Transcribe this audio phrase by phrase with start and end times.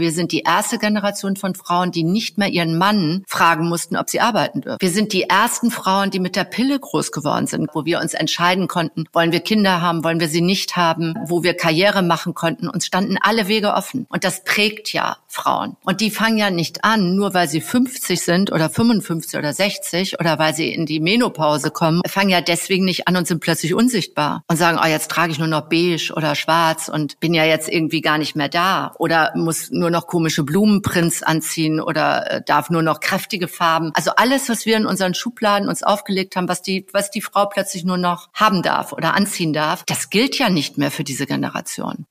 [0.00, 4.08] Wir sind die erste Generation von Frauen, die nicht mehr ihren Mann fragen mussten, ob
[4.08, 4.78] sie arbeiten dürfen.
[4.80, 8.14] Wir sind die ersten Frauen, die mit der Pille groß geworden sind, wo wir uns
[8.14, 12.32] entscheiden konnten, wollen wir Kinder haben, wollen wir sie nicht haben, wo wir Karriere machen
[12.32, 12.68] konnten.
[12.68, 14.06] Uns standen alle Wege offen.
[14.08, 15.76] Und das prägt ja Frauen.
[15.82, 20.20] Und die fangen ja nicht an, nur weil sie 50 sind oder 55 oder 60
[20.20, 23.74] oder weil sie in die Menopause kommen, fangen ja deswegen nicht an und sind plötzlich
[23.74, 27.44] unsichtbar und sagen, oh, jetzt trage ich nur noch beige oder schwarz und bin ja
[27.44, 32.42] jetzt irgendwie gar nicht mehr da oder muss nur noch komische Blumenprints anziehen oder äh,
[32.44, 33.90] darf nur noch kräftige Farben.
[33.94, 37.46] Also alles, was wir in unseren Schubladen uns aufgelegt haben, was die, was die Frau
[37.46, 41.26] plötzlich nur noch haben darf oder anziehen darf, das gilt ja nicht mehr für diese
[41.26, 42.06] Generation.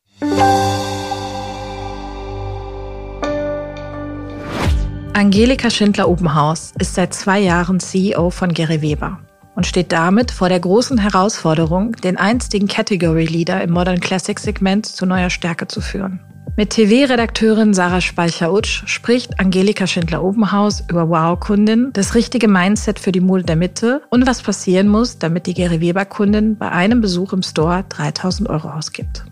[5.13, 9.19] Angelika Schindler-Obenhaus ist seit zwei Jahren CEO von Gary Weber
[9.55, 14.85] und steht damit vor der großen Herausforderung, den einstigen Category Leader im Modern Classic Segment
[14.85, 16.19] zu neuer Stärke zu führen.
[16.55, 23.43] Mit TV-Redakteurin Sarah Speicher-Utsch spricht Angelika Schindler-Obenhaus über Wow-Kundin, das richtige Mindset für die Mode
[23.43, 27.85] der Mitte und was passieren muss, damit die Gary Weber-Kundin bei einem Besuch im Store
[27.89, 29.23] 3000 Euro ausgibt.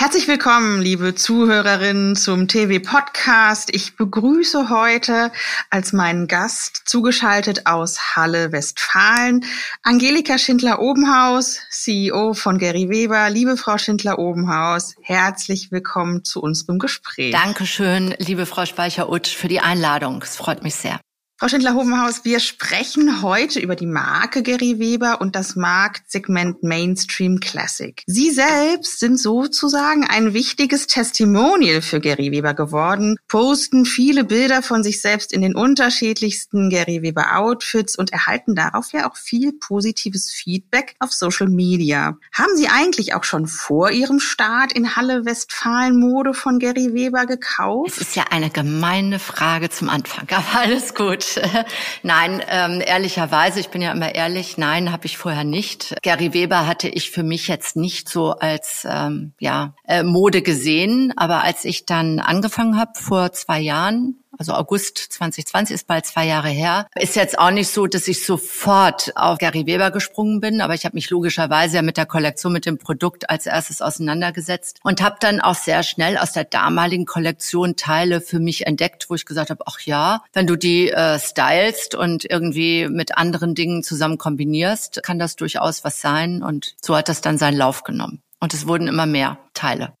[0.00, 3.74] Herzlich willkommen, liebe Zuhörerinnen zum TV-Podcast.
[3.74, 5.32] Ich begrüße heute
[5.70, 9.44] als meinen Gast zugeschaltet aus Halle, Westfalen,
[9.82, 13.28] Angelika Schindler-Obenhaus, CEO von Gary Weber.
[13.28, 17.32] Liebe Frau Schindler-Obenhaus, herzlich willkommen zu unserem Gespräch.
[17.32, 20.22] Dankeschön, liebe Frau Speicher-Utsch, für die Einladung.
[20.22, 21.00] Es freut mich sehr.
[21.40, 28.02] Frau Schindler-Hobenhaus, wir sprechen heute über die Marke Gary Weber und das Marktsegment Mainstream Classic.
[28.08, 34.82] Sie selbst sind sozusagen ein wichtiges Testimonial für Gary Weber geworden, posten viele Bilder von
[34.82, 40.32] sich selbst in den unterschiedlichsten Gary Weber Outfits und erhalten darauf ja auch viel positives
[40.32, 42.18] Feedback auf Social Media.
[42.32, 47.26] Haben Sie eigentlich auch schon vor Ihrem Start in Halle Westfalen Mode von Gary Weber
[47.26, 47.92] gekauft?
[47.92, 51.27] Es ist ja eine gemeine Frage zum Anfang, aber alles gut.
[52.02, 55.94] nein, ähm, ehrlicherweise, ich bin ja immer ehrlich, nein, habe ich vorher nicht.
[56.02, 61.12] Gary Weber hatte ich für mich jetzt nicht so als ähm, ja äh, Mode gesehen,
[61.16, 66.26] aber als ich dann angefangen habe vor zwei Jahren also August 2020 ist bald zwei
[66.26, 66.86] Jahre her.
[66.94, 70.84] Ist jetzt auch nicht so, dass ich sofort auf Gary Weber gesprungen bin, aber ich
[70.84, 75.16] habe mich logischerweise ja mit der Kollektion, mit dem Produkt als erstes auseinandergesetzt und habe
[75.20, 79.50] dann auch sehr schnell aus der damaligen Kollektion Teile für mich entdeckt, wo ich gesagt
[79.50, 85.02] habe, ach ja, wenn du die äh, stylst und irgendwie mit anderen Dingen zusammen kombinierst,
[85.02, 88.22] kann das durchaus was sein und so hat das dann seinen Lauf genommen.
[88.40, 89.92] Und es wurden immer mehr Teile.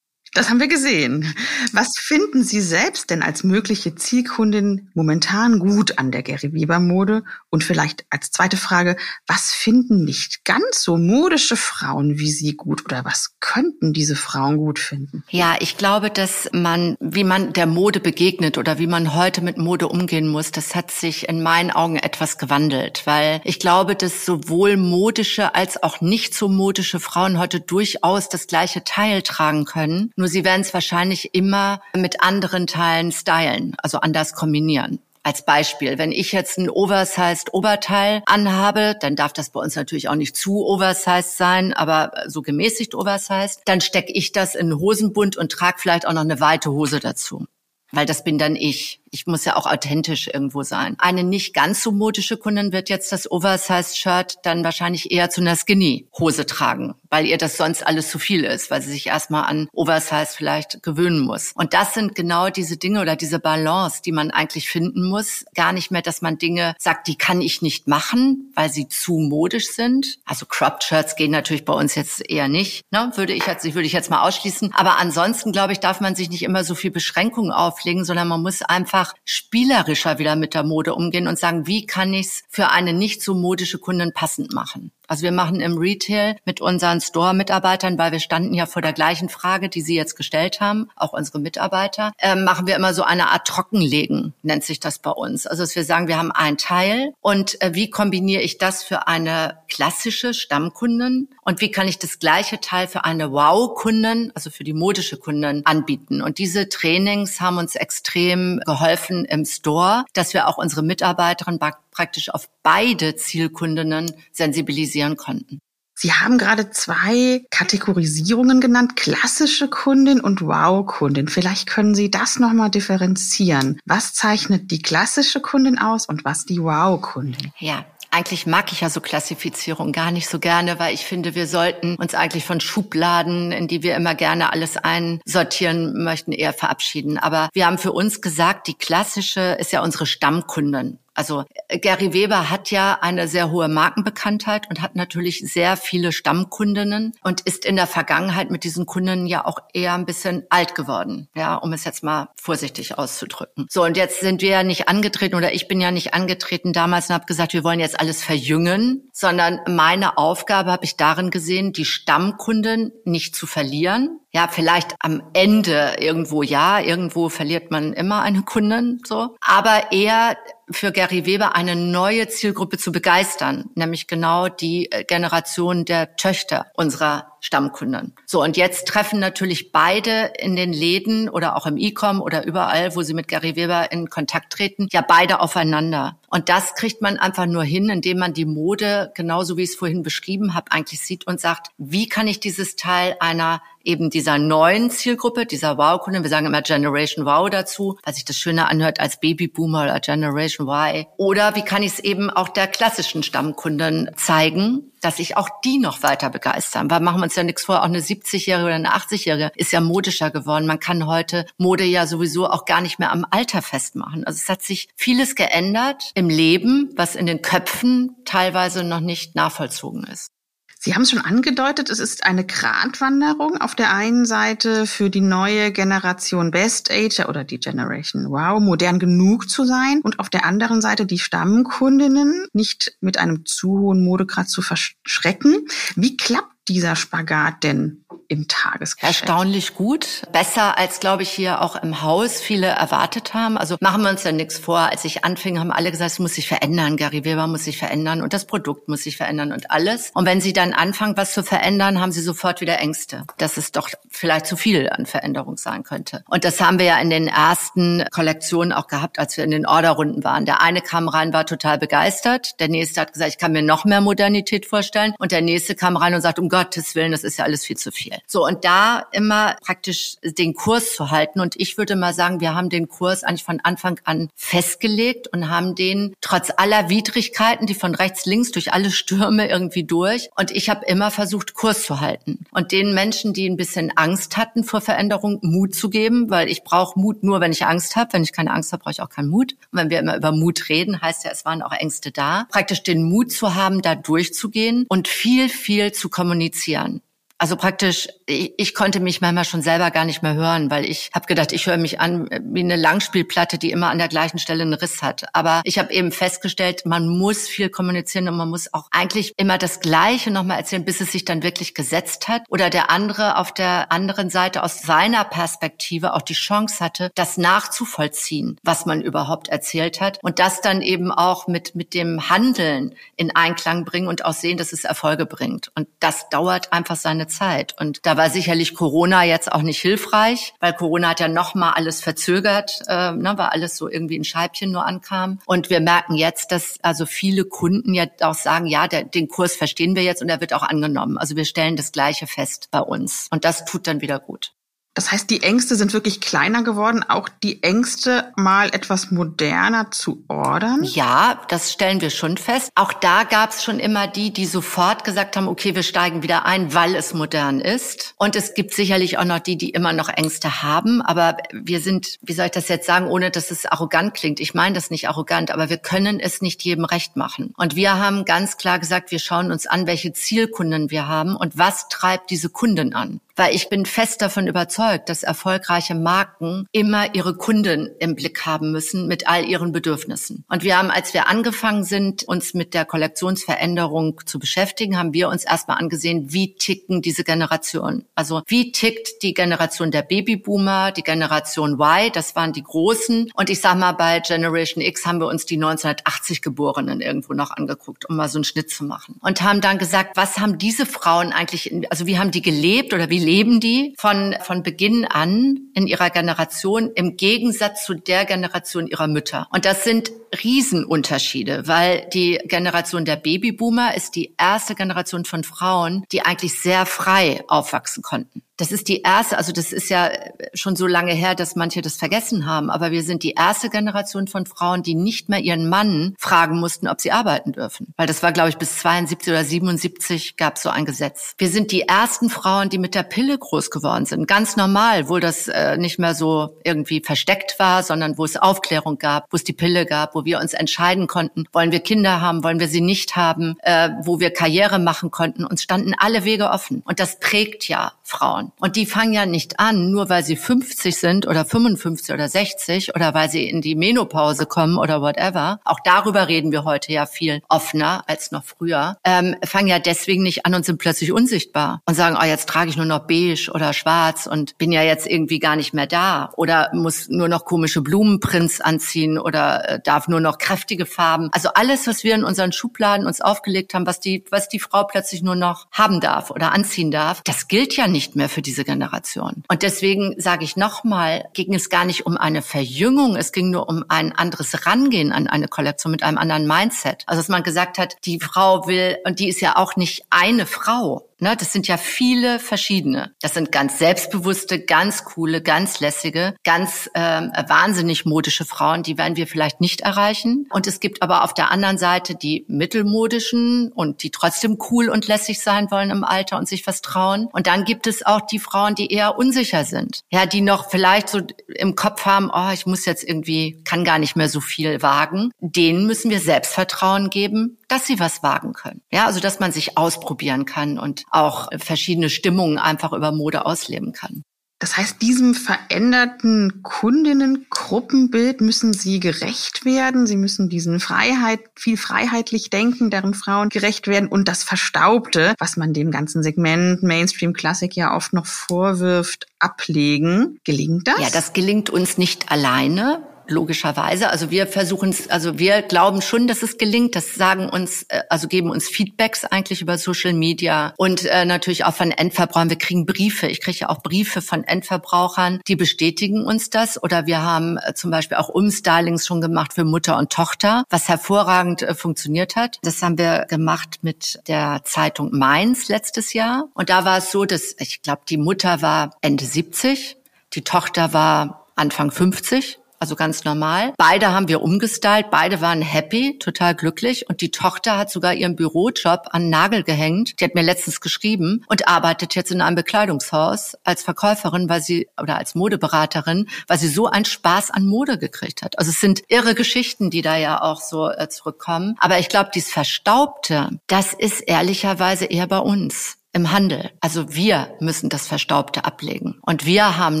[0.34, 1.34] Das haben wir gesehen.
[1.72, 7.24] Was finden Sie selbst denn als mögliche Zielkundin momentan gut an der Gary Weber Mode?
[7.50, 8.96] Und vielleicht als zweite Frage,
[9.26, 14.58] was finden nicht ganz so modische Frauen wie Sie gut oder was könnten diese Frauen
[14.58, 15.24] gut finden?
[15.30, 19.58] Ja, ich glaube, dass man, wie man der Mode begegnet oder wie man heute mit
[19.58, 24.24] Mode umgehen muss, das hat sich in meinen Augen etwas gewandelt, weil ich glaube, dass
[24.24, 30.12] sowohl modische als auch nicht so modische Frauen heute durchaus das gleiche Teil tragen können.
[30.18, 34.98] Nur sie werden es wahrscheinlich immer mit anderen Teilen stylen, also anders kombinieren.
[35.22, 40.08] Als Beispiel, wenn ich jetzt ein oversized Oberteil anhabe, dann darf das bei uns natürlich
[40.08, 44.80] auch nicht zu oversized sein, aber so gemäßigt oversized, dann stecke ich das in einen
[44.80, 47.46] Hosenbund und trage vielleicht auch noch eine weite Hose dazu
[47.92, 49.00] weil das bin dann ich.
[49.10, 50.96] Ich muss ja auch authentisch irgendwo sein.
[50.98, 55.56] Eine nicht ganz so modische Kundin wird jetzt das Oversized-Shirt dann wahrscheinlich eher zu einer
[55.56, 59.68] Skinny-Hose tragen, weil ihr das sonst alles zu viel ist, weil sie sich erstmal an
[59.72, 61.52] Oversize vielleicht gewöhnen muss.
[61.54, 65.44] Und das sind genau diese Dinge oder diese Balance, die man eigentlich finden muss.
[65.54, 69.18] Gar nicht mehr, dass man Dinge sagt, die kann ich nicht machen, weil sie zu
[69.18, 70.18] modisch sind.
[70.24, 73.12] Also Cropped Shirts gehen natürlich bei uns jetzt eher nicht, ne?
[73.14, 74.72] würde ich jetzt, würde ich jetzt mal ausschließen.
[74.74, 78.42] Aber ansonsten, glaube ich, darf man sich nicht immer so viel Beschränkungen auflegen, sondern man
[78.42, 82.42] muss einfach einfach spielerischer wieder mit der Mode umgehen und sagen, wie kann ich es
[82.48, 84.92] für eine nicht so modische Kundin passend machen?
[85.08, 89.28] Also wir machen im Retail mit unseren Store-Mitarbeitern, weil wir standen ja vor der gleichen
[89.28, 93.30] Frage, die Sie jetzt gestellt haben, auch unsere Mitarbeiter, äh, machen wir immer so eine
[93.30, 95.46] Art Trockenlegen, nennt sich das bei uns.
[95.46, 99.08] Also dass wir sagen, wir haben ein Teil und äh, wie kombiniere ich das für
[99.08, 104.64] eine klassische Stammkundin und wie kann ich das gleiche Teil für eine Wow-Kundin, also für
[104.64, 106.20] die modische Kundin anbieten.
[106.20, 111.58] Und diese Trainings haben uns extrem geholfen im Store, dass wir auch unsere Mitarbeiterinnen
[111.98, 115.58] praktisch auf beide Zielkundinnen sensibilisieren konnten.
[115.96, 121.26] Sie haben gerade zwei Kategorisierungen genannt, klassische Kundin und Wow-Kundin.
[121.26, 123.80] Vielleicht können Sie das nochmal differenzieren.
[123.84, 127.50] Was zeichnet die klassische Kundin aus und was die Wow-Kundin?
[127.58, 131.46] Ja, Eigentlich mag ich ja so Klassifizierung gar nicht so gerne, weil ich finde, wir
[131.46, 137.18] sollten uns eigentlich von Schubladen, in die wir immer gerne alles einsortieren möchten, eher verabschieden.
[137.18, 141.00] Aber wir haben für uns gesagt, die klassische ist ja unsere Stammkunden.
[141.18, 147.12] Also Gary Weber hat ja eine sehr hohe Markenbekanntheit und hat natürlich sehr viele Stammkundinnen
[147.24, 151.26] und ist in der Vergangenheit mit diesen Kunden ja auch eher ein bisschen alt geworden,
[151.34, 153.66] ja, um es jetzt mal vorsichtig auszudrücken.
[153.68, 157.08] So, und jetzt sind wir ja nicht angetreten oder ich bin ja nicht angetreten damals
[157.08, 161.72] und habe gesagt, wir wollen jetzt alles verjüngen, sondern meine Aufgabe habe ich darin gesehen,
[161.72, 168.22] die Stammkunden nicht zu verlieren, ja, vielleicht am Ende irgendwo ja, irgendwo verliert man immer
[168.22, 169.36] eine Kundin, so.
[169.40, 170.36] Aber eher
[170.70, 176.66] für Gary Weber eine neue Zielgruppe zu begeistern, nämlich genau die äh, Generation der Töchter
[176.74, 178.14] unserer Stammkunden.
[178.26, 182.96] So, und jetzt treffen natürlich beide in den Läden oder auch im E-Com oder überall,
[182.96, 186.18] wo sie mit Gary Weber in Kontakt treten, ja beide aufeinander.
[186.30, 189.76] Und das kriegt man einfach nur hin, indem man die Mode, genauso wie ich es
[189.76, 194.38] vorhin beschrieben habe, eigentlich sieht und sagt, wie kann ich dieses Teil einer eben dieser
[194.38, 199.00] neuen Zielgruppe, dieser Wow-Kunden, wir sagen immer Generation Wow dazu, weil sich das schöner anhört
[199.00, 201.06] als Babyboomer oder Generation Y.
[201.16, 205.78] Oder wie kann ich es eben auch der klassischen Stammkunden zeigen, dass ich auch die
[205.78, 206.90] noch weiter begeistern.
[206.90, 209.80] Weil machen wir uns ja nichts vor, auch eine 70-Jährige oder eine 80-Jährige ist ja
[209.80, 210.66] modischer geworden.
[210.66, 214.24] Man kann heute Mode ja sowieso auch gar nicht mehr am Alter festmachen.
[214.24, 219.34] Also es hat sich vieles geändert im Leben, was in den Köpfen teilweise noch nicht
[219.34, 220.30] nachvollzogen ist.
[220.80, 223.60] Sie haben es schon angedeutet, es ist eine Gratwanderung.
[223.60, 229.00] Auf der einen Seite für die neue Generation Best Ager oder die Generation Wow, modern
[229.00, 234.04] genug zu sein und auf der anderen Seite die Stammkundinnen nicht mit einem zu hohen
[234.04, 235.66] Modegrad zu verschrecken.
[235.96, 239.22] Wie klappt dieser Spagat denn im Tagesgeschäft?
[239.22, 240.22] Erstaunlich gut.
[240.32, 243.56] Besser als, glaube ich, hier auch im Haus viele erwartet haben.
[243.56, 244.78] Also machen wir uns ja nichts vor.
[244.78, 246.96] Als ich anfing, haben alle gesagt, es muss sich verändern.
[246.96, 250.10] Gary Weber muss sich verändern und das Produkt muss sich verändern und alles.
[250.14, 253.72] Und wenn sie dann anfangen, was zu verändern, haben sie sofort wieder Ängste, dass es
[253.72, 256.22] doch vielleicht zu viel an Veränderung sein könnte.
[256.28, 259.66] Und das haben wir ja in den ersten Kollektionen auch gehabt, als wir in den
[259.66, 260.44] Orderrunden waren.
[260.44, 262.60] Der eine kam rein, war total begeistert.
[262.60, 265.14] Der nächste hat gesagt, ich kann mir noch mehr Modernität vorstellen.
[265.18, 267.64] Und der nächste kam rein und sagt, um Gott Gottes Willen, das ist ja alles
[267.64, 268.18] viel zu viel.
[268.26, 271.38] So, und da immer praktisch den Kurs zu halten.
[271.38, 275.48] Und ich würde mal sagen, wir haben den Kurs eigentlich von Anfang an festgelegt und
[275.48, 280.30] haben den trotz aller Widrigkeiten, die von rechts, links durch alle Stürme irgendwie durch.
[280.36, 282.44] Und ich habe immer versucht, Kurs zu halten.
[282.50, 286.64] Und den Menschen, die ein bisschen Angst hatten vor Veränderung, Mut zu geben, weil ich
[286.64, 288.14] brauche Mut nur, wenn ich Angst habe.
[288.14, 289.52] Wenn ich keine Angst habe, brauche ich auch keinen Mut.
[289.70, 292.48] Und wenn wir immer über Mut reden, heißt ja, es waren auch Ängste da.
[292.50, 297.02] Praktisch den Mut zu haben, da durchzugehen und viel, viel zu kommunizieren kommunizieren.
[297.40, 301.10] Also praktisch, ich, ich, konnte mich manchmal schon selber gar nicht mehr hören, weil ich
[301.14, 304.62] habe gedacht, ich höre mich an wie eine Langspielplatte, die immer an der gleichen Stelle
[304.62, 305.26] einen Riss hat.
[305.34, 309.56] Aber ich habe eben festgestellt, man muss viel kommunizieren und man muss auch eigentlich immer
[309.56, 312.42] das Gleiche nochmal erzählen, bis es sich dann wirklich gesetzt hat.
[312.48, 317.36] Oder der andere auf der anderen Seite aus seiner Perspektive auch die Chance hatte, das
[317.38, 320.18] nachzuvollziehen, was man überhaupt erzählt hat.
[320.22, 324.58] Und das dann eben auch mit, mit dem Handeln in Einklang bringen und auch sehen,
[324.58, 325.70] dass es Erfolge bringt.
[325.76, 327.74] Und das dauert einfach seine Zeit.
[327.78, 331.72] Und da war sicherlich Corona jetzt auch nicht hilfreich, weil Corona hat ja noch mal
[331.72, 335.38] alles verzögert, äh, ne, weil alles so irgendwie in Scheibchen nur ankam.
[335.46, 339.54] Und wir merken jetzt, dass also viele Kunden ja auch sagen, ja, der, den Kurs
[339.54, 341.18] verstehen wir jetzt und er wird auch angenommen.
[341.18, 343.28] Also wir stellen das Gleiche fest bei uns.
[343.30, 344.52] Und das tut dann wieder gut.
[344.98, 350.24] Das heißt, die Ängste sind wirklich kleiner geworden, auch die Ängste, mal etwas moderner zu
[350.26, 350.82] ordern?
[350.82, 352.72] Ja, das stellen wir schon fest.
[352.74, 356.46] Auch da gab es schon immer die, die sofort gesagt haben, okay, wir steigen wieder
[356.46, 358.16] ein, weil es modern ist.
[358.16, 361.00] Und es gibt sicherlich auch noch die, die immer noch Ängste haben.
[361.00, 364.40] Aber wir sind, wie soll ich das jetzt sagen, ohne dass es arrogant klingt.
[364.40, 367.54] Ich meine das nicht arrogant, aber wir können es nicht jedem recht machen.
[367.56, 371.56] Und wir haben ganz klar gesagt, wir schauen uns an, welche Zielkunden wir haben und
[371.56, 377.14] was treibt diese Kunden an weil ich bin fest davon überzeugt, dass erfolgreiche Marken immer
[377.14, 380.44] ihre Kunden im Blick haben müssen mit all ihren Bedürfnissen.
[380.48, 385.28] Und wir haben, als wir angefangen sind, uns mit der Kollektionsveränderung zu beschäftigen, haben wir
[385.28, 388.04] uns erstmal angesehen, wie ticken diese Generationen.
[388.14, 393.30] Also wie tickt die Generation der Babyboomer, die Generation Y, das waren die Großen.
[393.34, 397.52] Und ich sag mal, bei Generation X haben wir uns die 1980 Geborenen irgendwo noch
[397.52, 399.16] angeguckt, um mal so einen Schnitt zu machen.
[399.20, 403.10] Und haben dann gesagt, was haben diese Frauen eigentlich, also wie haben die gelebt oder
[403.10, 408.86] wie leben die von, von Beginn an in ihrer Generation im Gegensatz zu der Generation
[408.86, 409.46] ihrer Mütter.
[409.52, 410.10] Und das sind
[410.42, 416.86] Riesenunterschiede, weil die Generation der Babyboomer ist die erste Generation von Frauen, die eigentlich sehr
[416.86, 418.42] frei aufwachsen konnten.
[418.58, 420.10] Das ist die erste, also das ist ja
[420.52, 424.26] schon so lange her, dass manche das vergessen haben, aber wir sind die erste Generation
[424.26, 427.94] von Frauen, die nicht mehr ihren Mann fragen mussten, ob sie arbeiten dürfen.
[427.96, 431.34] Weil das war, glaube ich, bis 72 oder 77 gab es so ein Gesetz.
[431.38, 434.28] Wir sind die ersten Frauen, die mit der Pille groß geworden sind.
[434.28, 438.96] Ganz normal, wo das äh, nicht mehr so irgendwie versteckt war, sondern wo es Aufklärung
[438.96, 442.44] gab, wo es die Pille gab, wo wir uns entscheiden konnten, wollen wir Kinder haben,
[442.44, 445.44] wollen wir sie nicht haben, äh, wo wir Karriere machen konnten.
[445.44, 446.84] Uns standen alle Wege offen.
[446.86, 448.52] Und das prägt ja Frauen.
[448.60, 452.94] Und die fangen ja nicht an, nur weil sie 50 sind oder 55 oder 60
[452.94, 455.58] oder weil sie in die Menopause kommen oder whatever.
[455.64, 458.96] Auch darüber reden wir heute ja viel offener als noch früher.
[459.02, 462.70] Ähm, fangen ja deswegen nicht an und sind plötzlich unsichtbar und sagen, oh, jetzt trage
[462.70, 466.30] ich nur noch beige oder schwarz und bin ja jetzt irgendwie gar nicht mehr da
[466.36, 471.30] oder muss nur noch komische Blumenprints anziehen oder äh, darf nur noch kräftige Farben.
[471.32, 474.84] Also alles, was wir in unseren Schubladen uns aufgelegt haben, was die, was die Frau
[474.84, 478.64] plötzlich nur noch haben darf oder anziehen darf, das gilt ja nicht mehr für diese
[478.64, 479.42] Generation.
[479.48, 483.68] Und deswegen sage ich nochmal, ging es gar nicht um eine Verjüngung, es ging nur
[483.68, 487.04] um ein anderes Rangehen an eine Kollektion mit einem anderen Mindset.
[487.06, 490.46] Also dass man gesagt hat, die Frau will, und die ist ja auch nicht eine
[490.46, 493.12] Frau, Ne, das sind ja viele verschiedene.
[493.20, 499.16] Das sind ganz selbstbewusste, ganz coole, ganz lässige, ganz ähm, wahnsinnig modische Frauen, die werden
[499.16, 500.46] wir vielleicht nicht erreichen.
[500.50, 505.08] Und es gibt aber auf der anderen Seite die mittelmodischen und die trotzdem cool und
[505.08, 507.28] lässig sein wollen im Alter und sich was trauen.
[507.32, 510.02] Und dann gibt es auch die Frauen, die eher unsicher sind.
[510.10, 513.98] Ja, die noch vielleicht so im Kopf haben, oh, ich muss jetzt irgendwie, kann gar
[513.98, 515.32] nicht mehr so viel wagen.
[515.40, 518.82] Denen müssen wir Selbstvertrauen geben, dass sie was wagen können.
[518.90, 523.92] Ja, also dass man sich ausprobieren kann und auch verschiedene Stimmungen einfach über Mode ausleben
[523.92, 524.24] kann.
[524.60, 530.04] Das heißt, diesem veränderten Kundinnengruppenbild müssen Sie gerecht werden.
[530.08, 535.56] Sie müssen diesen Freiheit, viel freiheitlich denken, deren Frauen gerecht werden und das Verstaubte, was
[535.56, 540.40] man dem ganzen Segment Mainstream Classic ja oft noch vorwirft, ablegen.
[540.42, 540.98] Gelingt das?
[540.98, 544.10] Ja, das gelingt uns nicht alleine logischerweise.
[544.10, 546.96] Also wir versuchen es, also wir glauben schon, dass es gelingt.
[546.96, 551.64] Das sagen uns, äh, also geben uns Feedbacks eigentlich über Social Media und äh, natürlich
[551.64, 552.50] auch von Endverbrauchern.
[552.50, 553.26] Wir kriegen Briefe.
[553.28, 556.82] Ich kriege ja auch Briefe von Endverbrauchern, die bestätigen uns das.
[556.82, 560.88] Oder wir haben äh, zum Beispiel auch Umstylings schon gemacht für Mutter und Tochter, was
[560.88, 562.58] hervorragend äh, funktioniert hat.
[562.62, 566.48] Das haben wir gemacht mit der Zeitung Mainz letztes Jahr.
[566.54, 569.96] Und da war es so, dass ich glaube, die Mutter war Ende 70,
[570.34, 573.72] die Tochter war Anfang 50 also ganz normal.
[573.76, 578.36] Beide haben wir umgestylt, beide waren happy, total glücklich und die Tochter hat sogar ihren
[578.36, 580.20] Bürojob an Nagel gehängt.
[580.20, 584.88] Die hat mir letztens geschrieben und arbeitet jetzt in einem Bekleidungshaus als Verkäuferin, weil sie
[585.00, 588.58] oder als Modeberaterin, weil sie so einen Spaß an Mode gekriegt hat.
[588.58, 591.76] Also es sind irre Geschichten, die da ja auch so äh, zurückkommen.
[591.80, 596.70] Aber ich glaube, dieses Verstaubte, das ist ehrlicherweise eher bei uns im Handel.
[596.80, 599.20] Also wir müssen das Verstaubte ablegen.
[599.22, 600.00] Und wir haben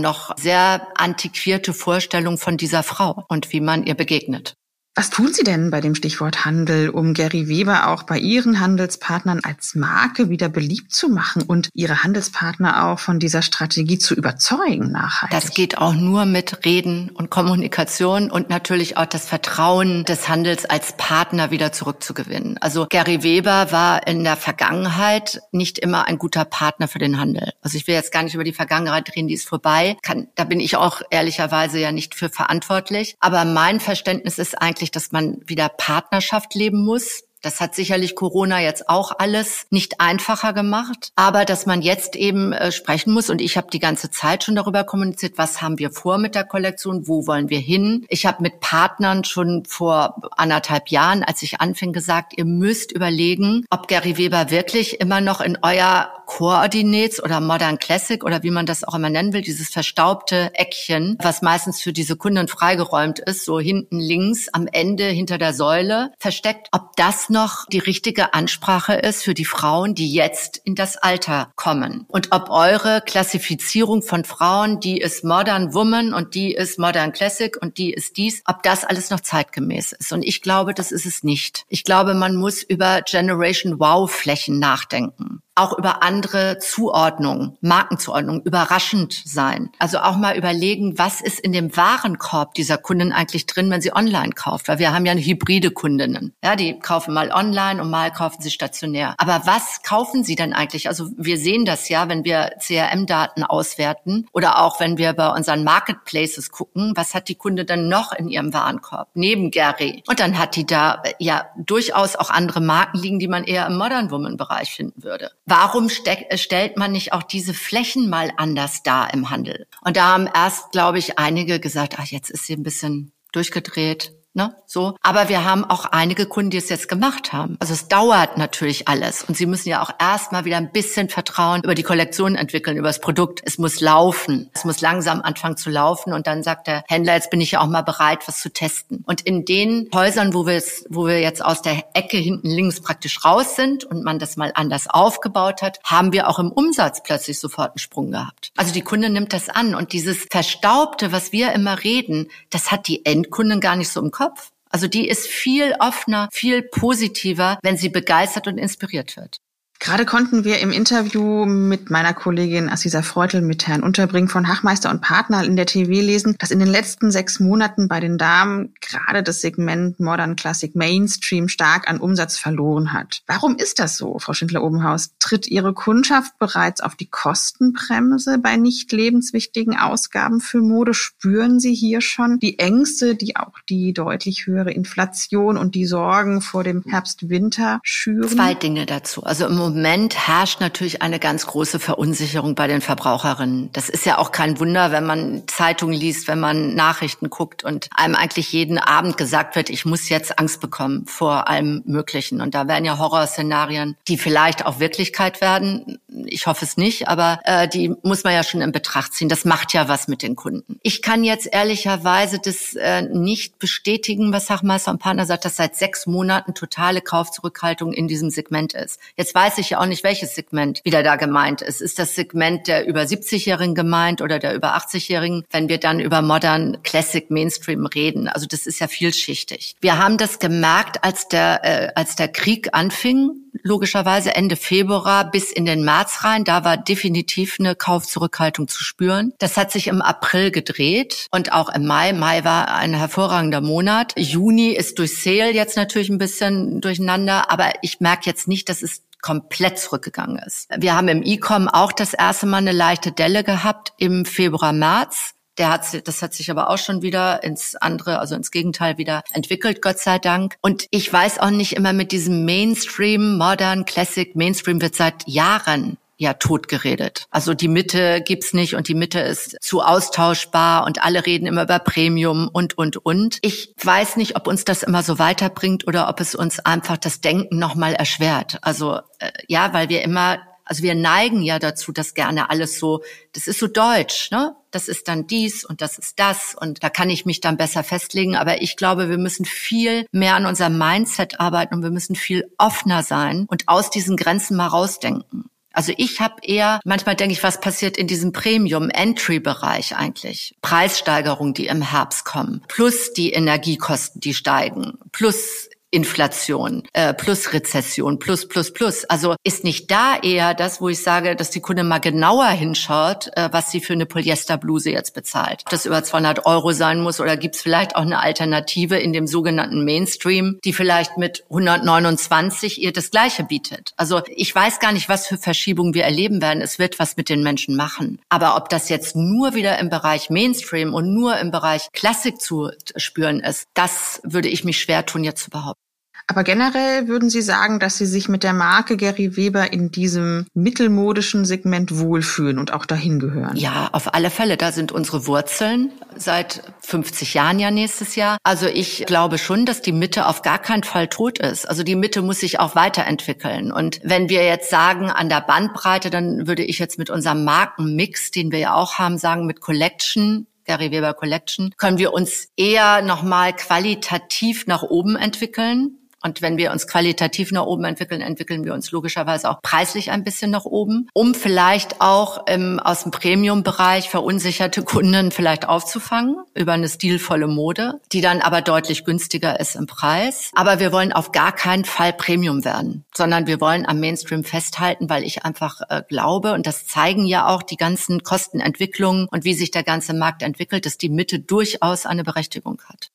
[0.00, 4.57] noch sehr antiquierte Vorstellungen von dieser Frau und wie man ihr begegnet.
[4.98, 9.38] Was tun Sie denn bei dem Stichwort Handel, um Gary Weber auch bei Ihren Handelspartnern
[9.44, 14.90] als Marke wieder beliebt zu machen und Ihre Handelspartner auch von dieser Strategie zu überzeugen
[14.90, 15.40] nachhaltig?
[15.40, 20.64] Das geht auch nur mit Reden und Kommunikation und natürlich auch das Vertrauen des Handels
[20.64, 22.58] als Partner wieder zurückzugewinnen.
[22.58, 27.52] Also Gary Weber war in der Vergangenheit nicht immer ein guter Partner für den Handel.
[27.62, 29.96] Also ich will jetzt gar nicht über die Vergangenheit reden, die ist vorbei.
[30.02, 33.14] Kann, da bin ich auch ehrlicherweise ja nicht für verantwortlich.
[33.20, 37.24] Aber mein Verständnis ist eigentlich, eigentlich, dass man wieder Partnerschaft leben muss.
[37.40, 42.52] Das hat sicherlich Corona jetzt auch alles nicht einfacher gemacht, aber dass man jetzt eben
[42.52, 45.92] äh, sprechen muss und ich habe die ganze Zeit schon darüber kommuniziert, was haben wir
[45.92, 48.04] vor mit der Kollektion, wo wollen wir hin.
[48.08, 53.64] Ich habe mit Partnern schon vor anderthalb Jahren, als ich anfing, gesagt, ihr müsst überlegen,
[53.70, 58.66] ob Gary Weber wirklich immer noch in euer Coordinates oder Modern Classic oder wie man
[58.66, 63.46] das auch immer nennen will, dieses verstaubte Eckchen, was meistens für diese Kunden freigeräumt ist,
[63.46, 68.92] so hinten links am Ende hinter der Säule versteckt, ob das noch die richtige Ansprache
[68.92, 72.04] ist für die Frauen, die jetzt in das Alter kommen.
[72.08, 77.56] Und ob eure Klassifizierung von Frauen, die ist Modern Woman und die ist Modern Classic
[77.60, 80.12] und die ist dies, ob das alles noch zeitgemäß ist.
[80.12, 81.64] Und ich glaube, das ist es nicht.
[81.70, 85.40] Ich glaube, man muss über Generation Wow Flächen nachdenken.
[85.58, 89.70] Auch über andere Zuordnungen, Markenzuordnungen überraschend sein.
[89.78, 93.94] Also auch mal überlegen, was ist in dem Warenkorb dieser Kunden eigentlich drin, wenn sie
[93.94, 96.34] online kauft, weil wir haben ja eine hybride Kundinnen.
[96.42, 99.14] Ja, die kaufen mal online und mal kaufen sie stationär.
[99.18, 100.88] Aber was kaufen sie denn eigentlich?
[100.88, 105.64] Also wir sehen das ja, wenn wir CRM-Daten auswerten oder auch wenn wir bei unseren
[105.64, 110.02] Marketplaces gucken, was hat die Kunde dann noch in ihrem Warenkorb neben Gary?
[110.08, 113.76] Und dann hat die da ja durchaus auch andere Marken liegen, die man eher im
[113.76, 115.30] Modern Woman Bereich finden würde.
[115.50, 119.66] Warum stellt man nicht auch diese Flächen mal anders dar im Handel?
[119.80, 124.12] Und da haben erst, glaube ich, einige gesagt, ach, jetzt ist sie ein bisschen durchgedreht.
[124.38, 124.54] Ne?
[124.66, 124.94] So.
[125.02, 127.56] Aber wir haben auch einige Kunden, die es jetzt gemacht haben.
[127.58, 129.24] Also es dauert natürlich alles.
[129.24, 132.86] Und sie müssen ja auch erstmal wieder ein bisschen Vertrauen über die Kollektion entwickeln, über
[132.86, 133.42] das Produkt.
[133.44, 134.48] Es muss laufen.
[134.54, 136.12] Es muss langsam anfangen zu laufen.
[136.12, 139.02] Und dann sagt der Händler, jetzt bin ich ja auch mal bereit, was zu testen.
[139.08, 143.56] Und in den Häusern, wo wo wir jetzt aus der Ecke hinten links praktisch raus
[143.56, 147.72] sind und man das mal anders aufgebaut hat, haben wir auch im Umsatz plötzlich sofort
[147.72, 148.52] einen Sprung gehabt.
[148.56, 149.74] Also die Kunde nimmt das an.
[149.74, 154.12] Und dieses Verstaubte, was wir immer reden, das hat die Endkunden gar nicht so im
[154.12, 154.27] Kopf.
[154.70, 159.38] Also die ist viel offener, viel positiver, wenn sie begeistert und inspiriert wird.
[159.80, 164.90] Gerade konnten wir im Interview mit meiner Kollegin Assisa Freutel mit Herrn Unterbring von Hachmeister
[164.90, 168.74] und Partner in der TV lesen, dass in den letzten sechs Monaten bei den Damen
[168.80, 173.22] gerade das Segment Modern Classic Mainstream stark an Umsatz verloren hat.
[173.28, 175.10] Warum ist das so, Frau Schindler-Obenhaus?
[175.20, 180.92] Tritt Ihre Kundschaft bereits auf die Kostenbremse bei nicht lebenswichtigen Ausgaben für Mode?
[180.92, 186.40] Spüren Sie hier schon die Ängste, die auch die deutlich höhere Inflation und die Sorgen
[186.40, 188.28] vor dem Herbst-Winter schüren?
[188.28, 189.22] Zwei Dinge dazu.
[189.22, 193.68] Also im Moment herrscht natürlich eine ganz große Verunsicherung bei den Verbraucherinnen.
[193.74, 197.88] Das ist ja auch kein Wunder, wenn man Zeitungen liest, wenn man Nachrichten guckt und
[197.94, 202.40] einem eigentlich jeden Abend gesagt wird, ich muss jetzt Angst bekommen vor allem Möglichen.
[202.40, 205.98] Und da werden ja Horrorszenarien, die vielleicht auch Wirklichkeit werden.
[206.26, 209.28] Ich hoffe es nicht, aber äh, die muss man ja schon in Betracht ziehen.
[209.28, 210.78] Das macht ja was mit den Kunden.
[210.82, 215.76] Ich kann jetzt ehrlicherweise das äh, nicht bestätigen, was Sachmeister und Partner sagt, dass seit
[215.76, 219.00] sechs Monaten totale Kaufzurückhaltung in diesem Segment ist.
[219.16, 221.80] Jetzt weiß ich ja auch nicht, welches Segment wieder da gemeint ist.
[221.80, 226.22] Ist das Segment der über 70-Jährigen gemeint oder der über 80-Jährigen, wenn wir dann über
[226.22, 228.28] Modern Classic Mainstream reden?
[228.28, 229.76] Also das ist ja vielschichtig.
[229.80, 233.30] Wir haben das gemerkt, als der, äh, als der Krieg anfing,
[233.62, 236.44] logischerweise Ende Februar bis in den März rein.
[236.44, 239.32] Da war definitiv eine Kaufzurückhaltung zu spüren.
[239.38, 242.12] Das hat sich im April gedreht und auch im Mai.
[242.12, 244.12] Mai war ein hervorragender Monat.
[244.16, 248.82] Juni ist durch Sale jetzt natürlich ein bisschen durcheinander, aber ich merke jetzt nicht, dass
[248.82, 250.68] es komplett zurückgegangen ist.
[250.76, 255.34] Wir haben im E-Com auch das erste Mal eine leichte Delle gehabt im Februar, März.
[255.58, 259.22] Der hat, das hat sich aber auch schon wieder ins andere, also ins Gegenteil wieder
[259.32, 260.56] entwickelt, Gott sei Dank.
[260.60, 265.98] Und ich weiß auch nicht immer mit diesem Mainstream, Modern, Classic, Mainstream wird seit Jahren
[266.18, 267.26] ja totgeredet.
[267.30, 271.62] Also die Mitte gibt's nicht und die Mitte ist zu austauschbar und alle reden immer
[271.62, 273.38] über Premium und und und.
[273.42, 277.20] Ich weiß nicht, ob uns das immer so weiterbringt oder ob es uns einfach das
[277.20, 278.58] Denken nochmal erschwert.
[278.62, 283.02] Also äh, ja, weil wir immer also wir neigen ja dazu, dass gerne alles so,
[283.32, 284.54] das ist so deutsch, ne?
[284.70, 287.82] Das ist dann dies und das ist das und da kann ich mich dann besser
[287.82, 288.36] festlegen.
[288.36, 292.52] Aber ich glaube, wir müssen viel mehr an unserem Mindset arbeiten und wir müssen viel
[292.58, 295.48] offener sein und aus diesen Grenzen mal rausdenken.
[295.72, 300.56] Also ich habe eher, manchmal denke ich, was passiert in diesem Premium-Entry-Bereich eigentlich?
[300.60, 308.18] Preissteigerungen, die im Herbst kommen, plus die Energiekosten, die steigen, plus Inflation äh, plus Rezession
[308.18, 309.04] plus plus plus.
[309.06, 313.30] Also ist nicht da eher das, wo ich sage, dass die Kunde mal genauer hinschaut,
[313.36, 315.62] äh, was sie für eine Polyesterbluse jetzt bezahlt.
[315.64, 319.12] Ob das über 200 Euro sein muss oder gibt es vielleicht auch eine Alternative in
[319.12, 323.92] dem sogenannten Mainstream, die vielleicht mit 129 ihr das Gleiche bietet.
[323.96, 326.62] Also ich weiß gar nicht, was für Verschiebungen wir erleben werden.
[326.62, 328.20] Es wird was mit den Menschen machen.
[328.28, 332.70] Aber ob das jetzt nur wieder im Bereich Mainstream und nur im Bereich Klassik zu
[332.96, 335.87] spüren ist, das würde ich mich schwer tun, jetzt zu behaupten.
[336.30, 340.46] Aber generell würden Sie sagen, dass Sie sich mit der Marke Gary Weber in diesem
[340.52, 343.56] mittelmodischen Segment wohlfühlen und auch dahin gehören?
[343.56, 344.58] Ja, auf alle Fälle.
[344.58, 348.36] Da sind unsere Wurzeln seit 50 Jahren ja nächstes Jahr.
[348.42, 351.66] Also ich glaube schon, dass die Mitte auf gar keinen Fall tot ist.
[351.66, 353.72] Also die Mitte muss sich auch weiterentwickeln.
[353.72, 358.30] Und wenn wir jetzt sagen an der Bandbreite, dann würde ich jetzt mit unserem Markenmix,
[358.32, 363.00] den wir ja auch haben, sagen mit Collection, Gary Weber Collection, können wir uns eher
[363.00, 368.74] nochmal qualitativ nach oben entwickeln Und wenn wir uns qualitativ nach oben entwickeln, entwickeln wir
[368.74, 374.08] uns logischerweise auch preislich ein bisschen nach oben, um vielleicht auch ähm, aus dem Premium-Bereich
[374.08, 379.86] verunsicherte Kunden vielleicht aufzufangen über eine stilvolle Mode, die dann aber deutlich günstiger ist im
[379.86, 380.50] Preis.
[380.54, 385.08] Aber wir wollen auf gar keinen Fall Premium werden, sondern wir wollen am Mainstream festhalten,
[385.08, 389.54] weil ich einfach äh, glaube, und das zeigen ja auch die ganzen Kostenentwicklungen und wie
[389.54, 393.10] sich der ganze Markt entwickelt, dass die Mitte durchaus eine Berechtigung hat.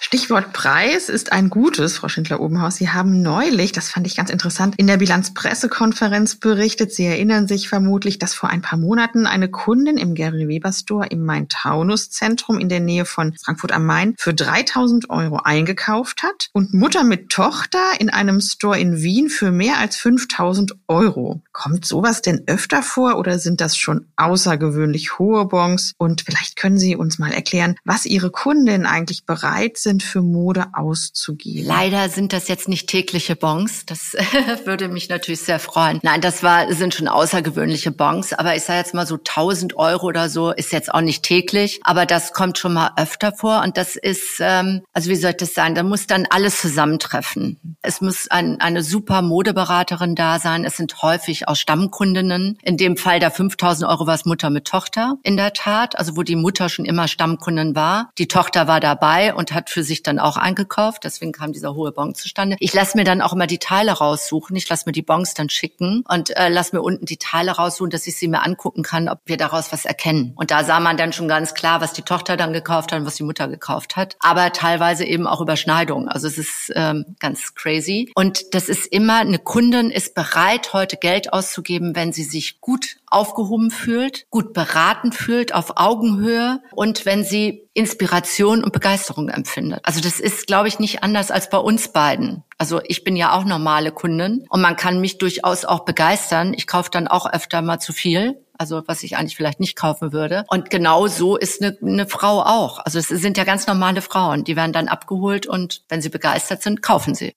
[0.00, 2.76] Stichwort Preis ist ein gutes, Frau Schindler-Obenhaus.
[2.76, 6.92] Sie haben neulich, das fand ich ganz interessant, in der Bilanzpressekonferenz berichtet.
[6.92, 11.06] Sie erinnern sich vermutlich, dass vor ein paar Monaten eine Kundin im Gary Weber Store
[11.06, 16.74] im Main-Taunus-Zentrum in der Nähe von Frankfurt am Main für 3000 Euro eingekauft hat und
[16.74, 21.42] Mutter mit Tochter in einem Store in Wien für mehr als 5000 Euro.
[21.52, 25.92] Kommt sowas denn öfter vor oder sind das schon außergewöhnlich hohe Bons?
[25.98, 30.22] Und vielleicht können Sie uns mal erklären, was Ihre Kundin eigentlich bereit bereit sind, für
[30.22, 31.66] Mode auszugeben.
[31.66, 33.84] Leider sind das jetzt nicht tägliche Bons.
[33.86, 34.14] Das
[34.64, 36.00] würde mich natürlich sehr freuen.
[36.02, 38.32] Nein, das war, sind schon außergewöhnliche Bons.
[38.32, 41.80] Aber ich sage jetzt mal so 1000 Euro oder so ist jetzt auch nicht täglich.
[41.84, 43.62] Aber das kommt schon mal öfter vor.
[43.62, 45.74] Und das ist, ähm, also wie soll das sein?
[45.74, 47.76] Da muss dann alles zusammentreffen.
[47.82, 50.64] Es muss ein, eine super Modeberaterin da sein.
[50.64, 52.58] Es sind häufig auch Stammkundinnen.
[52.62, 55.16] In dem Fall der 5000 Euro war es Mutter mit Tochter.
[55.22, 55.98] In der Tat.
[55.98, 58.10] Also wo die Mutter schon immer Stammkundin war.
[58.18, 61.04] Die Tochter war dabei und hat hat für sich dann auch eingekauft.
[61.04, 62.56] Deswegen kam dieser hohe Bon zustande.
[62.60, 64.56] Ich lasse mir dann auch immer die Teile raussuchen.
[64.56, 67.90] Ich lasse mir die Bons dann schicken und äh, lasse mir unten die Teile raussuchen,
[67.90, 70.32] dass ich sie mir angucken kann, ob wir daraus was erkennen.
[70.36, 73.06] Und da sah man dann schon ganz klar, was die Tochter dann gekauft hat und
[73.06, 74.16] was die Mutter gekauft hat.
[74.20, 76.08] Aber teilweise eben auch Überschneidungen.
[76.08, 78.10] Also es ist ähm, ganz crazy.
[78.14, 82.96] Und das ist immer, eine Kundin ist bereit, heute Geld auszugeben, wenn sie sich gut
[83.10, 89.80] aufgehoben fühlt, gut beraten fühlt, auf Augenhöhe und wenn sie Inspiration und Begeisterung empfindet.
[89.82, 92.44] Also das ist, glaube ich, nicht anders als bei uns beiden.
[92.58, 96.54] Also ich bin ja auch normale Kundin und man kann mich durchaus auch begeistern.
[96.54, 98.44] Ich kaufe dann auch öfter mal zu viel.
[98.58, 100.44] Also was ich eigentlich vielleicht nicht kaufen würde.
[100.48, 102.78] Und genau so ist eine, eine Frau auch.
[102.80, 104.44] Also es sind ja ganz normale Frauen.
[104.44, 107.32] Die werden dann abgeholt und wenn sie begeistert sind, kaufen sie.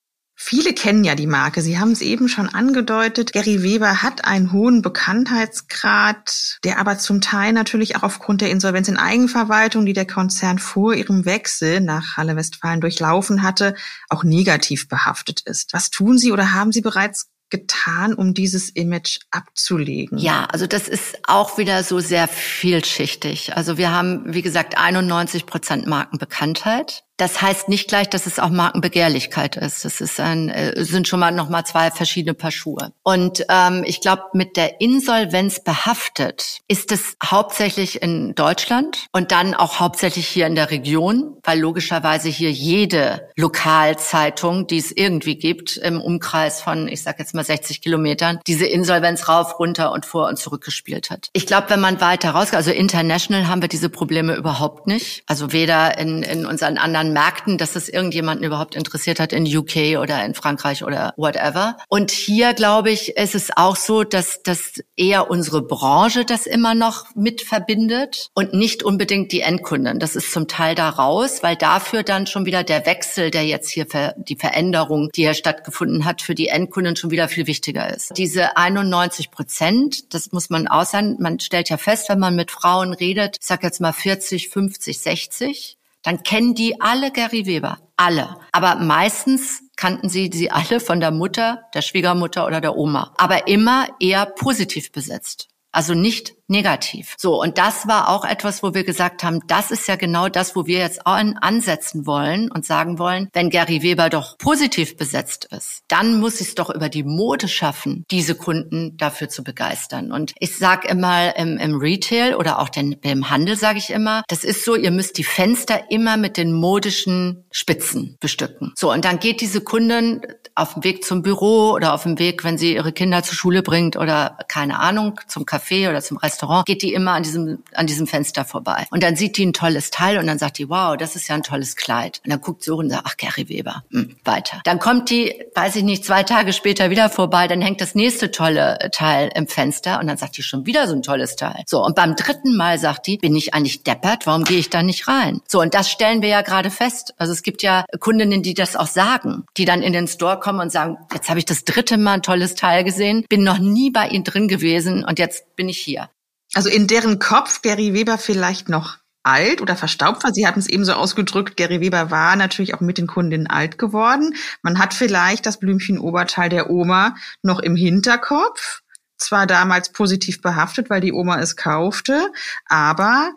[0.45, 1.61] Viele kennen ja die Marke.
[1.61, 3.31] Sie haben es eben schon angedeutet.
[3.31, 8.89] Gary Weber hat einen hohen Bekanntheitsgrad, der aber zum Teil natürlich auch aufgrund der Insolvenz
[8.89, 13.73] in Eigenverwaltung, die der Konzern vor ihrem Wechsel nach Halle Westfalen durchlaufen hatte,
[14.09, 15.71] auch negativ behaftet ist.
[15.71, 20.17] Was tun Sie oder haben Sie bereits getan, um dieses Image abzulegen?
[20.17, 23.55] Ja, also das ist auch wieder so sehr vielschichtig.
[23.55, 27.05] Also wir haben, wie gesagt, 91 Prozent Markenbekanntheit.
[27.17, 29.85] Das heißt nicht gleich, dass es auch Markenbegehrlichkeit ist.
[29.85, 32.91] Das ist ein, äh, sind schon mal noch mal zwei verschiedene Paar Schuhe.
[33.03, 39.53] Und ähm, ich glaube, mit der Insolvenz behaftet ist es hauptsächlich in Deutschland und dann
[39.53, 45.77] auch hauptsächlich hier in der Region, weil logischerweise hier jede Lokalzeitung, die es irgendwie gibt,
[45.77, 50.27] im Umkreis von, ich sage jetzt mal 60 Kilometern, diese Insolvenz rauf, runter und vor
[50.27, 51.29] und zurück gespielt hat.
[51.33, 55.23] Ich glaube, wenn man weiter rausgeht, also international haben wir diese Probleme überhaupt nicht.
[55.27, 59.45] Also weder in, in unseren anderen anderen Märkten, dass es irgendjemanden überhaupt interessiert hat in
[59.45, 61.77] UK oder in Frankreich oder whatever.
[61.89, 66.75] Und hier, glaube ich, ist es auch so, dass, dass eher unsere Branche das immer
[66.75, 69.99] noch mit verbindet und nicht unbedingt die Endkunden.
[69.99, 73.69] Das ist zum Teil da raus, weil dafür dann schon wieder der Wechsel, der jetzt
[73.69, 77.93] hier für die Veränderung, die hier stattgefunden hat, für die Endkunden schon wieder viel wichtiger
[77.93, 78.13] ist.
[78.17, 81.17] Diese 91 Prozent, das muss man auch sein.
[81.19, 84.99] Man stellt ja fest, wenn man mit Frauen redet, ich sag jetzt mal 40, 50,
[84.99, 87.79] 60, dann kennen die alle Gary Weber.
[87.95, 88.37] Alle.
[88.51, 93.13] Aber meistens kannten sie sie alle von der Mutter, der Schwiegermutter oder der Oma.
[93.17, 95.47] Aber immer eher positiv besetzt.
[95.71, 97.15] Also nicht negativ.
[97.17, 100.55] So, und das war auch etwas, wo wir gesagt haben, das ist ja genau das,
[100.55, 105.45] wo wir jetzt auch ansetzen wollen und sagen wollen, wenn Gary Weber doch positiv besetzt
[105.45, 110.11] ist, dann muss es doch über die Mode schaffen, diese Kunden dafür zu begeistern.
[110.11, 114.23] Und ich sage immer im, im Retail oder auch den, im Handel sage ich immer,
[114.27, 118.73] das ist so, ihr müsst die Fenster immer mit den modischen Spitzen bestücken.
[118.75, 120.21] So, und dann geht diese Kundin
[120.55, 123.63] auf dem Weg zum Büro oder auf dem Weg, wenn sie ihre Kinder zur Schule
[123.63, 127.63] bringt oder keine Ahnung, zum Café oder zum Restaurant Restaurant, geht die immer an diesem,
[127.73, 128.87] an diesem Fenster vorbei.
[128.91, 131.35] Und dann sieht die ein tolles Teil und dann sagt die, wow, das ist ja
[131.35, 132.21] ein tolles Kleid.
[132.23, 134.61] Und dann guckt sie hoch und sagt, ach, Gary Weber, hm, weiter.
[134.63, 138.31] Dann kommt die, weiß ich nicht, zwei Tage später wieder vorbei, dann hängt das nächste
[138.31, 141.63] tolle Teil im Fenster und dann sagt die schon wieder so ein tolles Teil.
[141.67, 144.81] So, und beim dritten Mal sagt die, bin ich eigentlich deppert, warum gehe ich da
[144.81, 145.41] nicht rein?
[145.47, 147.13] So, und das stellen wir ja gerade fest.
[147.17, 150.59] Also es gibt ja Kundinnen, die das auch sagen, die dann in den Store kommen
[150.59, 153.91] und sagen, jetzt habe ich das dritte Mal ein tolles Teil gesehen, bin noch nie
[153.91, 156.09] bei Ihnen drin gewesen und jetzt bin ich hier.
[156.53, 160.33] Also in deren Kopf Gary Weber vielleicht noch alt oder verstaubt war.
[160.33, 163.77] Sie hatten es eben so ausgedrückt, Gary Weber war natürlich auch mit den Kundinnen alt
[163.77, 164.35] geworden.
[164.61, 168.81] Man hat vielleicht das Blümchen-Oberteil der Oma noch im Hinterkopf.
[169.17, 172.29] Zwar damals positiv behaftet, weil die Oma es kaufte,
[172.65, 173.31] aber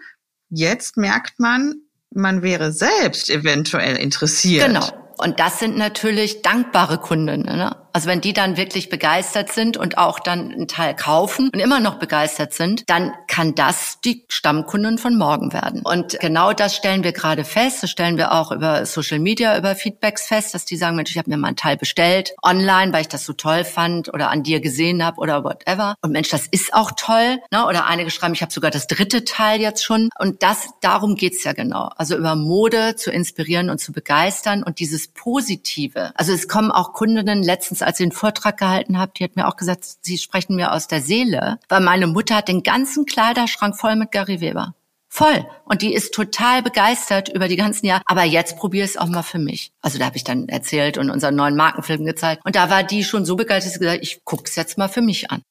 [0.48, 1.76] jetzt merkt man,
[2.10, 4.66] man wäre selbst eventuell interessiert.
[4.66, 5.12] Genau.
[5.18, 7.42] Und das sind natürlich dankbare Kunden.
[7.42, 7.76] Ne?
[7.96, 11.80] Also wenn die dann wirklich begeistert sind und auch dann einen Teil kaufen und immer
[11.80, 15.80] noch begeistert sind, dann kann das die Stammkunden von morgen werden.
[15.82, 17.82] Und genau das stellen wir gerade fest.
[17.82, 21.16] Das stellen wir auch über Social Media, über Feedbacks fest, dass die sagen, Mensch, ich
[21.16, 24.42] habe mir mal einen Teil bestellt online, weil ich das so toll fand oder an
[24.42, 25.94] dir gesehen habe oder whatever.
[26.02, 27.38] Und Mensch, das ist auch toll.
[27.50, 27.64] Ne?
[27.66, 30.10] Oder einige schreiben, ich habe sogar das dritte Teil jetzt schon.
[30.18, 31.88] Und das, darum geht's ja genau.
[31.96, 36.12] Also über Mode zu inspirieren und zu begeistern und dieses Positive.
[36.14, 39.48] Also es kommen auch Kundinnen letztens als ich den Vortrag gehalten habe, die hat mir
[39.48, 43.76] auch gesagt, sie sprechen mir aus der Seele, weil meine Mutter hat den ganzen Kleiderschrank
[43.76, 44.74] voll mit Gary Weber.
[45.08, 45.46] Voll.
[45.64, 48.02] Und die ist total begeistert über die ganzen Jahre.
[48.04, 49.72] Aber jetzt probiere es auch mal für mich.
[49.80, 52.42] Also da habe ich dann erzählt und unseren neuen Markenfilm gezeigt.
[52.44, 54.88] Und da war die schon so begeistert, dass sie gesagt ich gucke es jetzt mal
[54.88, 55.42] für mich an.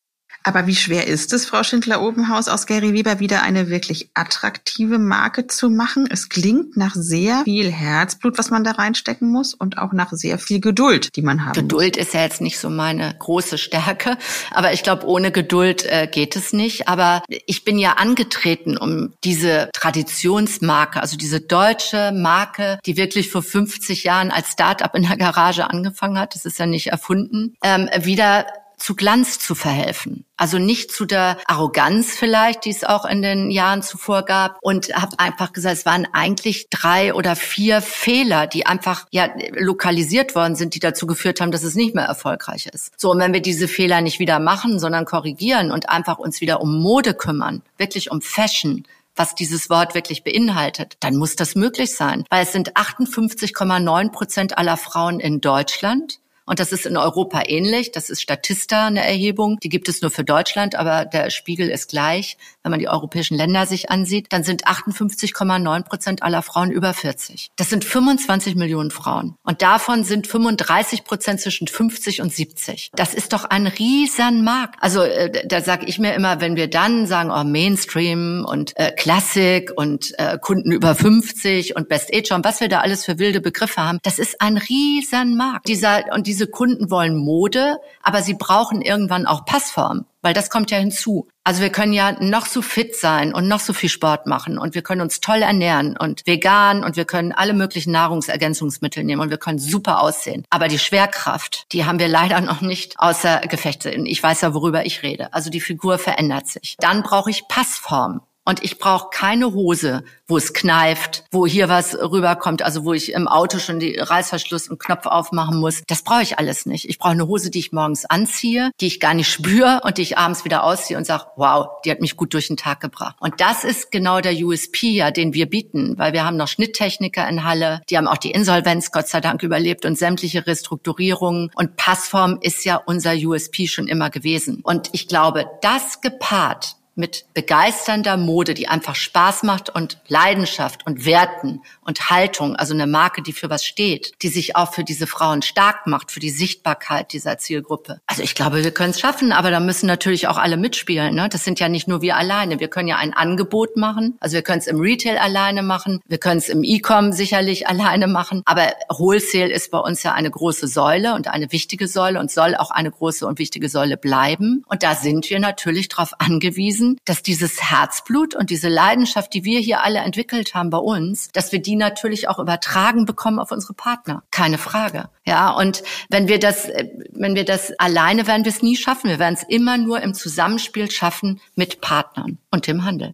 [0.48, 5.48] Aber wie schwer ist es, Frau Schindler-Obenhaus aus Gary Weber wieder eine wirklich attraktive Marke
[5.48, 6.08] zu machen?
[6.08, 10.38] Es klingt nach sehr viel Herzblut, was man da reinstecken muss und auch nach sehr
[10.38, 12.06] viel Geduld, die man haben Geduld muss.
[12.06, 14.20] ist ja jetzt nicht so meine große Stärke,
[14.52, 16.88] aber ich glaube, ohne Geduld äh, geht es nicht.
[16.88, 23.42] Aber ich bin ja angetreten, um diese Traditionsmarke, also diese deutsche Marke, die wirklich vor
[23.42, 27.90] 50 Jahren als Start-up in der Garage angefangen hat, das ist ja nicht erfunden, ähm,
[28.04, 28.46] wieder
[28.78, 30.26] zu Glanz zu verhelfen.
[30.38, 34.58] Also nicht zu der Arroganz vielleicht, die es auch in den Jahren zuvor gab.
[34.62, 40.36] Und habe einfach gesagt, es waren eigentlich drei oder vier Fehler, die einfach ja lokalisiert
[40.36, 42.92] worden sind, die dazu geführt haben, dass es nicht mehr erfolgreich ist.
[43.00, 46.62] So, und wenn wir diese Fehler nicht wieder machen, sondern korrigieren und einfach uns wieder
[46.62, 48.86] um Mode kümmern, wirklich um Fashion,
[49.16, 52.26] was dieses Wort wirklich beinhaltet, dann muss das möglich sein.
[52.30, 57.92] Weil es sind 58,9 Prozent aller Frauen in Deutschland, und das ist in Europa ähnlich.
[57.92, 59.60] Das ist Statista eine Erhebung.
[59.62, 62.38] Die gibt es nur für Deutschland, aber der Spiegel ist gleich.
[62.64, 67.52] Wenn man die europäischen Länder sich ansieht, dann sind 58,9 Prozent aller Frauen über 40.
[67.56, 69.36] Das sind 25 Millionen Frauen.
[69.44, 72.92] Und davon sind 35 Prozent zwischen 50 und 70.
[72.96, 74.76] Das ist doch ein Riesenmarkt.
[74.82, 78.92] Also äh, da sage ich mir immer, wenn wir dann sagen, oh, Mainstream und äh,
[78.92, 83.18] Klassik und äh, Kunden über 50 und Best Age und was wir da alles für
[83.18, 85.68] wilde Begriffe haben, das ist ein Riesenmarkt.
[85.68, 90.70] Dieser und diese Kunden wollen Mode, aber sie brauchen irgendwann auch Passform, weil das kommt
[90.70, 91.30] ja hinzu.
[91.46, 94.76] Also wir können ja noch so fit sein und noch so viel Sport machen und
[94.76, 99.30] wir können uns toll ernähren und vegan und wir können alle möglichen Nahrungsergänzungsmittel nehmen und
[99.30, 100.44] wir können super aussehen.
[100.50, 103.92] Aber die Schwerkraft, die haben wir leider noch nicht außer Gefechte.
[103.92, 105.34] Ich weiß ja, worüber ich rede.
[105.34, 106.76] Also die Figur verändert sich.
[106.80, 108.20] Dann brauche ich Passform.
[108.46, 113.12] Und ich brauche keine Hose, wo es kneift, wo hier was rüberkommt, also wo ich
[113.14, 115.84] im Auto schon die Reißverschluss und Knopf aufmachen muss.
[115.88, 116.88] Das brauche ich alles nicht.
[116.88, 120.04] Ich brauche eine Hose, die ich morgens anziehe, die ich gar nicht spüre und die
[120.04, 123.16] ich abends wieder ausziehe und sage, wow, die hat mich gut durch den Tag gebracht.
[123.20, 127.28] Und das ist genau der USP, ja, den wir bieten, weil wir haben noch Schnitttechniker
[127.28, 131.52] in Halle, die haben auch die Insolvenz Gott sei Dank überlebt und sämtliche Restrukturierungen.
[131.56, 134.62] Und Passform ist ja unser USP schon immer gewesen.
[134.64, 141.06] Und ich glaube, das gepaart mit begeisternder Mode, die einfach Spaß macht und Leidenschaft und
[141.06, 145.08] Werten und Haltung, also eine Marke, die für was steht, die sich auch für diese
[145.08, 148.00] Frauen stark macht, für die Sichtbarkeit dieser Zielgruppe.
[148.08, 151.14] Also ich glaube, wir können es schaffen, aber da müssen natürlich auch alle mitspielen.
[151.16, 151.30] Ne?
[151.30, 152.60] Das sind ja nicht nur wir alleine.
[152.60, 154.18] Wir können ja ein Angebot machen.
[154.20, 156.00] Also wir können es im Retail alleine machen.
[156.08, 158.42] Wir können es im E-Com sicherlich alleine machen.
[158.46, 162.56] Aber Wholesale ist bei uns ja eine große Säule und eine wichtige Säule und soll
[162.56, 164.64] auch eine große und wichtige Säule bleiben.
[164.68, 169.44] Und da sind wir natürlich darauf angewiesen, wissen, dass dieses Herzblut und diese Leidenschaft, die
[169.44, 173.52] wir hier alle entwickelt haben bei uns, dass wir die natürlich auch übertragen bekommen auf
[173.52, 174.24] unsere Partner.
[174.32, 175.10] Keine Frage.
[175.26, 176.70] Ja, und wenn wir das,
[177.12, 179.10] wenn wir das alleine werden wir es nie schaffen.
[179.10, 183.12] Wir werden es immer nur im Zusammenspiel schaffen mit Partnern und dem Handel.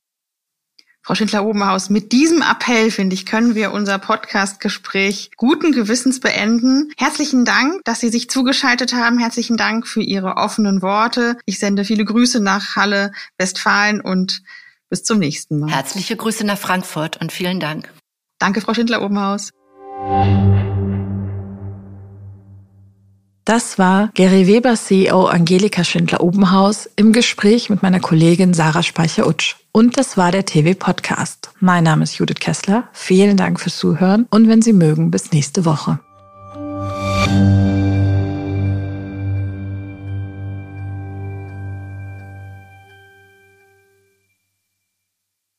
[1.03, 6.91] Frau Schindler-Obenhaus, mit diesem Appell, finde ich, können wir unser Podcast-Gespräch guten Gewissens beenden.
[6.95, 9.17] Herzlichen Dank, dass Sie sich zugeschaltet haben.
[9.17, 11.37] Herzlichen Dank für Ihre offenen Worte.
[11.45, 14.43] Ich sende viele Grüße nach Halle, Westfalen und
[14.89, 15.71] bis zum nächsten Mal.
[15.71, 17.91] Herzliche Grüße nach Frankfurt und vielen Dank.
[18.37, 19.49] Danke, Frau Schindler-Obenhaus.
[23.43, 29.55] Das war Gary Weber CEO Angelika Schindler-Obenhaus im Gespräch mit meiner Kollegin Sarah Speicher-Utsch.
[29.73, 31.51] Und das war der TV-Podcast.
[31.59, 32.89] Mein Name ist Judith Kessler.
[32.91, 35.99] Vielen Dank fürs Zuhören und wenn Sie mögen, bis nächste Woche.